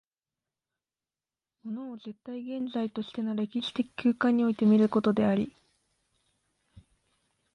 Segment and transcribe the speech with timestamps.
[1.63, 5.55] 物を絶対現在としての歴史的空間において見ることであり、